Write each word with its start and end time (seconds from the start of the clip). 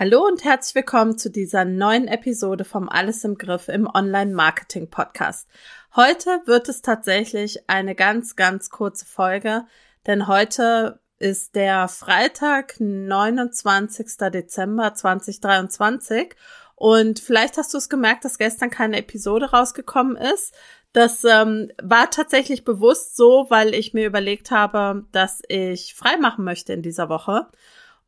Hallo 0.00 0.24
und 0.24 0.44
herzlich 0.44 0.76
willkommen 0.76 1.18
zu 1.18 1.28
dieser 1.28 1.64
neuen 1.64 2.06
Episode 2.06 2.64
vom 2.64 2.88
Alles 2.88 3.24
im 3.24 3.36
Griff 3.36 3.66
im 3.66 3.88
Online-Marketing-Podcast. 3.92 5.48
Heute 5.96 6.40
wird 6.44 6.68
es 6.68 6.82
tatsächlich 6.82 7.68
eine 7.68 7.96
ganz, 7.96 8.36
ganz 8.36 8.70
kurze 8.70 9.04
Folge, 9.06 9.64
denn 10.06 10.28
heute 10.28 11.00
ist 11.18 11.56
der 11.56 11.88
Freitag, 11.88 12.76
29. 12.78 14.06
Dezember 14.32 14.94
2023 14.94 16.36
und 16.76 17.18
vielleicht 17.18 17.56
hast 17.56 17.74
du 17.74 17.78
es 17.78 17.88
gemerkt, 17.88 18.24
dass 18.24 18.38
gestern 18.38 18.70
keine 18.70 18.98
Episode 18.98 19.50
rausgekommen 19.50 20.16
ist. 20.16 20.54
Das 20.92 21.24
ähm, 21.24 21.72
war 21.82 22.08
tatsächlich 22.08 22.64
bewusst 22.64 23.16
so, 23.16 23.46
weil 23.48 23.74
ich 23.74 23.94
mir 23.94 24.06
überlegt 24.06 24.52
habe, 24.52 25.06
dass 25.10 25.42
ich 25.48 25.96
frei 25.96 26.18
machen 26.18 26.44
möchte 26.44 26.72
in 26.72 26.82
dieser 26.82 27.08
Woche. 27.08 27.48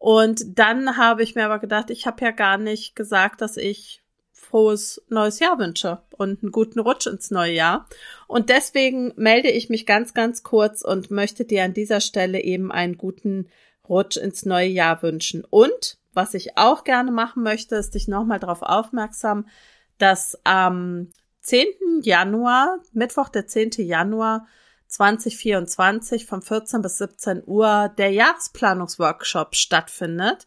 Und 0.00 0.58
dann 0.58 0.96
habe 0.96 1.22
ich 1.22 1.34
mir 1.34 1.44
aber 1.44 1.58
gedacht, 1.58 1.90
ich 1.90 2.06
habe 2.06 2.24
ja 2.24 2.30
gar 2.30 2.56
nicht 2.56 2.96
gesagt, 2.96 3.42
dass 3.42 3.58
ich 3.58 4.02
frohes 4.32 5.04
neues 5.10 5.40
Jahr 5.40 5.58
wünsche 5.58 6.00
und 6.16 6.42
einen 6.42 6.52
guten 6.52 6.80
Rutsch 6.80 7.06
ins 7.06 7.30
neue 7.30 7.52
Jahr. 7.52 7.86
Und 8.26 8.48
deswegen 8.48 9.12
melde 9.16 9.50
ich 9.50 9.68
mich 9.68 9.84
ganz, 9.84 10.14
ganz 10.14 10.42
kurz 10.42 10.80
und 10.80 11.10
möchte 11.10 11.44
dir 11.44 11.64
an 11.64 11.74
dieser 11.74 12.00
Stelle 12.00 12.40
eben 12.40 12.72
einen 12.72 12.96
guten 12.96 13.50
Rutsch 13.86 14.16
ins 14.16 14.46
neue 14.46 14.68
Jahr 14.68 15.02
wünschen. 15.02 15.44
Und 15.44 15.98
was 16.14 16.32
ich 16.32 16.56
auch 16.56 16.84
gerne 16.84 17.10
machen 17.10 17.42
möchte, 17.42 17.76
ist 17.76 17.94
dich 17.94 18.08
nochmal 18.08 18.40
darauf 18.40 18.62
aufmerksam, 18.62 19.48
dass 19.98 20.38
am 20.44 21.10
10. 21.42 21.66
Januar, 22.00 22.78
Mittwoch 22.94 23.28
der 23.28 23.46
10. 23.46 23.72
Januar, 23.76 24.46
2024 24.90 26.26
von 26.26 26.42
14 26.42 26.82
bis 26.82 26.98
17 26.98 27.42
Uhr 27.46 27.90
der 27.96 28.10
Jahresplanungsworkshop 28.10 29.54
stattfindet. 29.54 30.46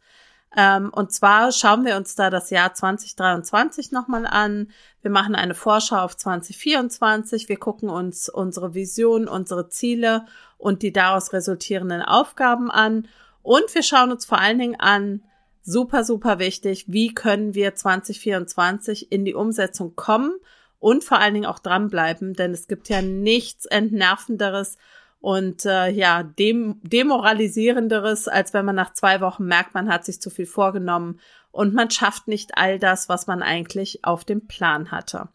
Ähm, 0.55 0.91
und 0.93 1.11
zwar 1.11 1.51
schauen 1.51 1.85
wir 1.85 1.95
uns 1.95 2.15
da 2.15 2.29
das 2.29 2.49
Jahr 2.49 2.73
2023 2.73 3.91
nochmal 3.91 4.27
an. 4.27 4.69
Wir 5.01 5.09
machen 5.09 5.33
eine 5.33 5.55
Vorschau 5.55 5.97
auf 5.97 6.15
2024. 6.15 7.49
Wir 7.49 7.57
gucken 7.57 7.89
uns 7.89 8.29
unsere 8.29 8.73
Vision, 8.75 9.27
unsere 9.27 9.69
Ziele 9.69 10.25
und 10.57 10.83
die 10.83 10.93
daraus 10.93 11.33
resultierenden 11.33 12.01
Aufgaben 12.01 12.69
an. 12.69 13.07
Und 13.41 13.73
wir 13.73 13.81
schauen 13.81 14.11
uns 14.11 14.25
vor 14.25 14.39
allen 14.39 14.59
Dingen 14.59 14.79
an, 14.79 15.23
super, 15.63 16.03
super 16.03 16.39
wichtig, 16.39 16.85
wie 16.87 17.13
können 17.13 17.55
wir 17.55 17.73
2024 17.73 19.11
in 19.11 19.25
die 19.25 19.33
Umsetzung 19.33 19.95
kommen 19.95 20.37
und 20.83 21.05
vor 21.05 21.19
allen 21.19 21.33
Dingen 21.33 21.45
auch 21.45 21.59
dranbleiben, 21.59 22.33
denn 22.33 22.51
es 22.51 22.67
gibt 22.67 22.89
ja 22.89 23.01
nichts 23.01 23.65
entnervenderes 23.65 24.77
und 25.21 25.65
äh, 25.65 25.89
ja, 25.89 26.23
dem, 26.23 26.81
demoralisierenderes, 26.83 28.27
als 28.27 28.53
wenn 28.53 28.65
man 28.65 28.75
nach 28.75 28.91
zwei 28.91 29.21
Wochen 29.21 29.45
merkt, 29.45 29.73
man 29.73 29.87
hat 29.87 30.03
sich 30.03 30.19
zu 30.19 30.29
viel 30.29 30.45
vorgenommen 30.45 31.21
und 31.51 31.73
man 31.73 31.89
schafft 31.89 32.27
nicht 32.27 32.57
all 32.57 32.79
das, 32.79 33.07
was 33.07 33.27
man 33.27 33.41
eigentlich 33.41 34.03
auf 34.03 34.25
dem 34.25 34.45
Plan 34.45 34.91
hatte. 34.91 35.29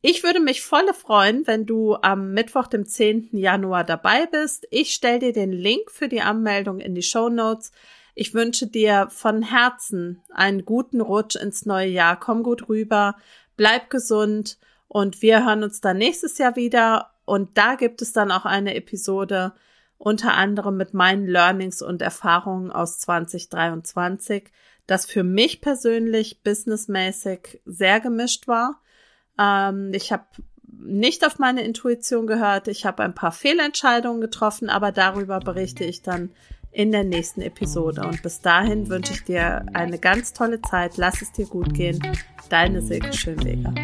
Ich 0.00 0.22
würde 0.24 0.40
mich 0.40 0.62
volle 0.62 0.94
freuen, 0.94 1.46
wenn 1.46 1.66
du 1.66 1.96
am 1.96 2.32
Mittwoch, 2.32 2.66
dem 2.66 2.86
10. 2.86 3.28
Januar 3.32 3.84
dabei 3.84 4.24
bist. 4.24 4.66
Ich 4.70 4.94
stelle 4.94 5.18
dir 5.18 5.32
den 5.34 5.52
Link 5.52 5.90
für 5.90 6.08
die 6.08 6.22
Anmeldung 6.22 6.80
in 6.80 6.94
die 6.94 7.02
Show 7.02 7.28
Notes. 7.28 7.70
Ich 8.14 8.32
wünsche 8.32 8.66
dir 8.66 9.08
von 9.10 9.42
Herzen 9.42 10.22
einen 10.32 10.64
guten 10.64 11.02
Rutsch 11.02 11.36
ins 11.36 11.66
neue 11.66 11.88
Jahr. 11.88 12.18
Komm 12.18 12.42
gut 12.42 12.70
rüber, 12.70 13.16
bleib 13.58 13.90
gesund 13.90 14.56
und 14.96 15.20
wir 15.20 15.44
hören 15.44 15.62
uns 15.62 15.82
dann 15.82 15.98
nächstes 15.98 16.38
Jahr 16.38 16.56
wieder. 16.56 17.10
Und 17.26 17.58
da 17.58 17.74
gibt 17.74 18.00
es 18.00 18.14
dann 18.14 18.32
auch 18.32 18.46
eine 18.46 18.74
Episode 18.74 19.52
unter 19.98 20.32
anderem 20.32 20.78
mit 20.78 20.94
meinen 20.94 21.26
Learnings 21.26 21.82
und 21.82 22.00
Erfahrungen 22.00 22.70
aus 22.72 22.98
2023, 23.00 24.44
das 24.86 25.04
für 25.04 25.22
mich 25.22 25.60
persönlich 25.60 26.42
businessmäßig 26.42 27.60
sehr 27.66 28.00
gemischt 28.00 28.48
war. 28.48 28.80
Ähm, 29.38 29.92
ich 29.92 30.12
habe 30.12 30.24
nicht 30.66 31.26
auf 31.26 31.38
meine 31.38 31.60
Intuition 31.60 32.26
gehört. 32.26 32.66
Ich 32.66 32.86
habe 32.86 33.02
ein 33.02 33.14
paar 33.14 33.32
Fehlentscheidungen 33.32 34.22
getroffen, 34.22 34.70
aber 34.70 34.92
darüber 34.92 35.40
berichte 35.40 35.84
ich 35.84 36.00
dann 36.00 36.30
in 36.72 36.90
der 36.90 37.04
nächsten 37.04 37.42
Episode. 37.42 38.00
Und 38.00 38.22
bis 38.22 38.40
dahin 38.40 38.88
wünsche 38.88 39.12
ich 39.12 39.24
dir 39.24 39.66
eine 39.74 39.98
ganz 39.98 40.32
tolle 40.32 40.62
Zeit. 40.62 40.96
Lass 40.96 41.20
es 41.20 41.32
dir 41.32 41.46
gut 41.46 41.74
gehen. 41.74 42.00
Deine 42.48 42.80
Silke 42.80 43.12
Schönweger. 43.12 43.74